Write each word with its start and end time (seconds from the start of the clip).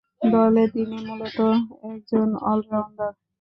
দলে 0.31 0.63
তিনি 0.73 0.97
মূলতঃ 1.07 1.49
একজন 1.91 2.27
অল-রাউন্ডার। 2.49 3.11